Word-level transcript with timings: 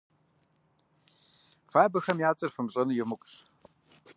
Фэ 1.71 1.79
абыхэм 1.85 2.17
я 2.29 2.31
цӀэр 2.37 2.51
фымыщӀэну 2.55 2.97
емыкӀущ. 3.03 3.33